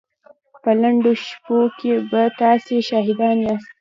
[0.61, 3.69] په لنډو شپو کې به تاسې شاهدان ياست.